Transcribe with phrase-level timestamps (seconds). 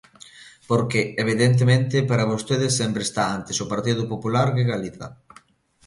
[0.69, 5.07] Porque, evidentemente, para vostedes sempre está antes o Partido Popular que Galiza.